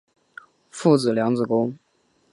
[0.71, 1.77] 祖父梁子恭。